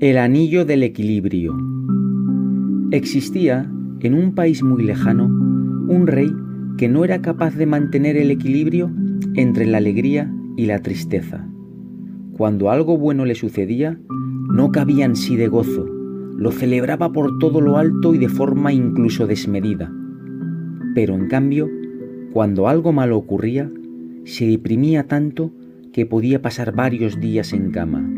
El 0.00 0.16
anillo 0.16 0.64
del 0.64 0.84
equilibrio. 0.84 1.56
Existía, 2.92 3.68
en 3.98 4.14
un 4.14 4.32
país 4.32 4.62
muy 4.62 4.84
lejano, 4.84 5.24
un 5.24 6.06
rey 6.06 6.30
que 6.76 6.88
no 6.88 7.04
era 7.04 7.20
capaz 7.20 7.56
de 7.56 7.66
mantener 7.66 8.16
el 8.16 8.30
equilibrio 8.30 8.92
entre 9.34 9.66
la 9.66 9.78
alegría 9.78 10.32
y 10.56 10.66
la 10.66 10.82
tristeza. 10.82 11.48
Cuando 12.32 12.70
algo 12.70 12.96
bueno 12.96 13.24
le 13.24 13.34
sucedía, 13.34 13.98
no 14.52 14.70
cabía 14.70 15.04
en 15.04 15.16
sí 15.16 15.34
de 15.34 15.48
gozo, 15.48 15.84
lo 15.84 16.52
celebraba 16.52 17.10
por 17.12 17.40
todo 17.40 17.60
lo 17.60 17.76
alto 17.76 18.14
y 18.14 18.18
de 18.18 18.28
forma 18.28 18.72
incluso 18.72 19.26
desmedida. 19.26 19.92
Pero 20.94 21.16
en 21.16 21.26
cambio, 21.26 21.68
cuando 22.32 22.68
algo 22.68 22.92
malo 22.92 23.16
ocurría, 23.16 23.68
se 24.22 24.46
deprimía 24.46 25.08
tanto 25.08 25.50
que 25.92 26.06
podía 26.06 26.42
pasar 26.42 26.74
varios 26.74 27.20
días 27.20 27.52
en 27.52 27.70
cama. 27.70 28.08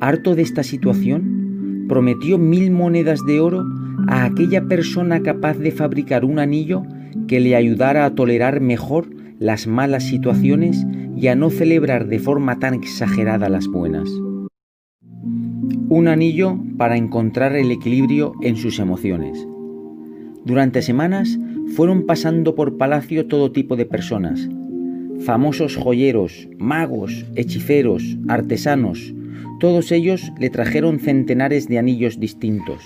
Harto 0.00 0.34
de 0.34 0.42
esta 0.42 0.62
situación, 0.62 1.86
prometió 1.88 2.38
mil 2.38 2.70
monedas 2.70 3.20
de 3.26 3.40
oro 3.40 3.64
a 4.08 4.24
aquella 4.24 4.66
persona 4.66 5.22
capaz 5.22 5.58
de 5.58 5.70
fabricar 5.70 6.24
un 6.24 6.38
anillo 6.38 6.82
que 7.28 7.40
le 7.40 7.54
ayudara 7.56 8.04
a 8.04 8.14
tolerar 8.14 8.60
mejor 8.60 9.08
las 9.38 9.66
malas 9.66 10.04
situaciones 10.04 10.86
y 11.16 11.28
a 11.28 11.36
no 11.36 11.50
celebrar 11.50 12.08
de 12.08 12.18
forma 12.18 12.58
tan 12.58 12.74
exagerada 12.74 13.48
las 13.48 13.66
buenas. 13.68 14.08
Un 15.88 16.08
anillo 16.08 16.58
para 16.78 16.96
encontrar 16.96 17.54
el 17.54 17.70
equilibrio 17.70 18.32
en 18.40 18.56
sus 18.56 18.78
emociones. 18.78 19.46
Durante 20.44 20.82
semanas 20.82 21.38
fueron 21.76 22.06
pasando 22.06 22.54
por 22.54 22.76
palacio 22.78 23.26
todo 23.26 23.52
tipo 23.52 23.76
de 23.76 23.86
personas, 23.86 24.48
famosos 25.24 25.76
joyeros, 25.76 26.48
magos, 26.58 27.24
hechiceros, 27.36 28.16
artesanos, 28.28 29.14
todos 29.60 29.92
ellos 29.92 30.32
le 30.40 30.50
trajeron 30.50 30.98
centenares 30.98 31.68
de 31.68 31.78
anillos 31.78 32.18
distintos, 32.18 32.82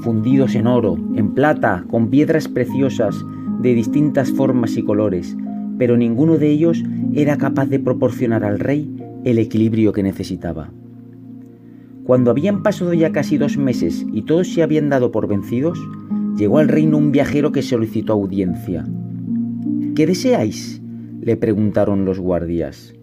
fundidos 0.00 0.54
en 0.54 0.66
oro, 0.66 0.96
en 1.16 1.34
plata, 1.34 1.84
con 1.90 2.08
piedras 2.08 2.48
preciosas 2.48 3.14
de 3.60 3.74
distintas 3.74 4.32
formas 4.32 4.76
y 4.76 4.82
colores, 4.82 5.36
pero 5.78 5.96
ninguno 5.96 6.38
de 6.38 6.50
ellos 6.50 6.82
era 7.14 7.36
capaz 7.36 7.66
de 7.66 7.80
proporcionar 7.80 8.42
al 8.44 8.58
rey 8.58 8.90
el 9.24 9.38
equilibrio 9.38 9.92
que 9.92 10.02
necesitaba. 10.02 10.70
Cuando 12.04 12.30
habían 12.30 12.62
pasado 12.62 12.94
ya 12.94 13.12
casi 13.12 13.36
dos 13.36 13.58
meses 13.58 14.06
y 14.12 14.22
todos 14.22 14.48
se 14.48 14.62
habían 14.62 14.88
dado 14.88 15.10
por 15.10 15.26
vencidos, 15.26 15.78
llegó 16.38 16.58
al 16.58 16.68
reino 16.68 16.96
un 16.96 17.12
viajero 17.12 17.52
que 17.52 17.62
solicitó 17.62 18.12
audiencia. 18.12 18.86
¿Qué 19.94 20.06
deseáis? 20.06 20.80
Le 21.26 21.36
preguntaron 21.36 22.04
los 22.04 22.20
guardias. 22.20 22.94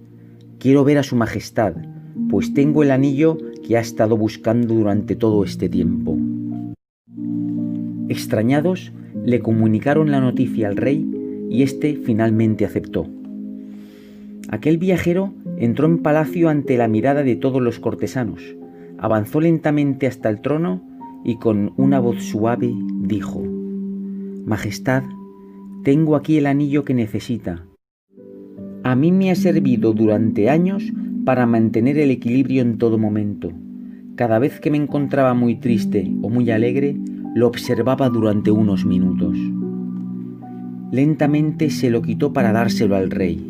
Quiero 0.57 0.85
ver 0.85 0.97
a 0.97 1.03
su 1.03 1.17
majestad, 1.17 1.73
pues 2.29 2.53
tengo 2.53 2.81
el 2.81 2.91
anillo 2.91 3.37
que 3.67 3.75
ha 3.75 3.81
estado 3.81 4.15
buscando 4.15 4.75
durante 4.75 5.17
todo 5.17 5.43
este 5.43 5.67
tiempo. 5.67 6.17
Extrañados, 8.07 8.93
le 9.25 9.41
comunicaron 9.41 10.09
la 10.09 10.21
noticia 10.21 10.69
al 10.69 10.77
rey 10.77 11.05
y 11.49 11.63
éste 11.63 11.97
finalmente 11.97 12.63
aceptó. 12.63 13.07
Aquel 14.47 14.77
viajero 14.77 15.33
entró 15.57 15.87
en 15.87 16.01
palacio 16.01 16.47
ante 16.47 16.77
la 16.77 16.87
mirada 16.87 17.23
de 17.23 17.35
todos 17.35 17.61
los 17.61 17.79
cortesanos, 17.79 18.55
avanzó 18.99 19.41
lentamente 19.41 20.07
hasta 20.07 20.29
el 20.29 20.39
trono 20.39 20.81
y 21.25 21.39
con 21.39 21.73
una 21.75 21.99
voz 21.99 22.23
suave 22.23 22.73
dijo, 23.01 23.43
Majestad, 24.45 25.03
tengo 25.83 26.15
aquí 26.15 26.37
el 26.37 26.45
anillo 26.45 26.85
que 26.85 26.93
necesita. 26.93 27.65
A 28.83 28.95
mí 28.95 29.13
me 29.13 29.31
ha 29.31 29.35
servido 29.35 29.93
durante 29.93 30.49
años 30.49 30.83
para 31.23 31.45
mantener 31.45 31.97
el 31.97 32.11
equilibrio 32.11 32.61
en 32.61 32.77
todo 32.77 32.97
momento. 32.97 33.51
Cada 34.15 34.39
vez 34.39 34.59
que 34.59 34.69
me 34.71 34.77
encontraba 34.77 35.33
muy 35.33 35.55
triste 35.55 36.11
o 36.21 36.29
muy 36.29 36.51
alegre, 36.51 36.97
lo 37.33 37.47
observaba 37.47 38.09
durante 38.09 38.51
unos 38.51 38.85
minutos. 38.85 39.37
Lentamente 40.91 41.69
se 41.69 41.89
lo 41.89 42.01
quitó 42.01 42.33
para 42.33 42.51
dárselo 42.51 42.97
al 42.97 43.09
rey. 43.09 43.49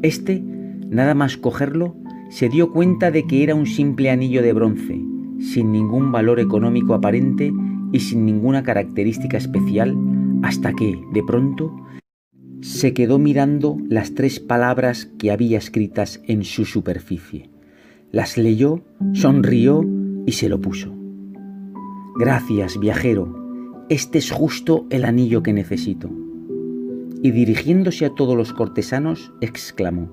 Este, 0.00 0.42
nada 0.88 1.14
más 1.14 1.36
cogerlo, 1.36 1.94
se 2.30 2.48
dio 2.48 2.72
cuenta 2.72 3.10
de 3.10 3.26
que 3.26 3.42
era 3.42 3.54
un 3.54 3.66
simple 3.66 4.10
anillo 4.10 4.42
de 4.42 4.52
bronce, 4.54 4.98
sin 5.38 5.72
ningún 5.72 6.10
valor 6.10 6.40
económico 6.40 6.94
aparente 6.94 7.52
y 7.92 8.00
sin 8.00 8.24
ninguna 8.24 8.62
característica 8.62 9.36
especial, 9.36 9.94
hasta 10.42 10.72
que, 10.72 10.98
de 11.12 11.22
pronto, 11.22 11.70
se 12.60 12.94
quedó 12.94 13.18
mirando 13.18 13.76
las 13.88 14.14
tres 14.14 14.40
palabras 14.40 15.06
que 15.18 15.30
había 15.30 15.58
escritas 15.58 16.20
en 16.24 16.44
su 16.44 16.64
superficie. 16.64 17.50
Las 18.12 18.38
leyó, 18.38 18.82
sonrió 19.12 19.84
y 20.26 20.32
se 20.32 20.48
lo 20.48 20.60
puso. 20.60 20.94
Gracias, 22.18 22.78
viajero, 22.80 23.84
este 23.88 24.18
es 24.18 24.30
justo 24.30 24.86
el 24.90 25.04
anillo 25.04 25.42
que 25.42 25.52
necesito. 25.52 26.10
Y 27.22 27.30
dirigiéndose 27.30 28.06
a 28.06 28.14
todos 28.14 28.36
los 28.36 28.52
cortesanos, 28.52 29.32
exclamó, 29.40 30.10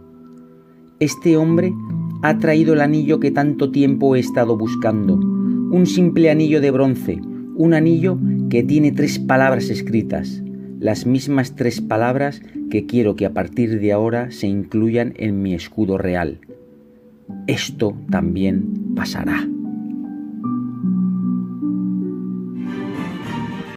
Este 0.99 1.37
hombre 1.37 1.73
ha 2.21 2.37
traído 2.39 2.73
el 2.73 2.81
anillo 2.81 3.19
que 3.19 3.31
tanto 3.31 3.71
tiempo 3.71 4.15
he 4.15 4.19
estado 4.19 4.57
buscando, 4.57 5.15
un 5.15 5.85
simple 5.85 6.29
anillo 6.29 6.61
de 6.61 6.71
bronce, 6.71 7.21
un 7.55 7.73
anillo 7.73 8.19
que 8.49 8.63
tiene 8.63 8.91
tres 8.91 9.17
palabras 9.17 9.69
escritas, 9.69 10.42
las 10.83 11.05
mismas 11.05 11.55
tres 11.55 11.79
palabras 11.79 12.41
que 12.69 12.85
quiero 12.85 13.15
que 13.15 13.25
a 13.25 13.31
partir 13.31 13.79
de 13.79 13.93
ahora 13.93 14.31
se 14.31 14.47
incluyan 14.47 15.13
en 15.15 15.41
mi 15.41 15.53
escudo 15.53 15.97
real. 15.97 16.39
Esto 17.47 17.95
también 18.09 18.93
pasará. 18.93 19.47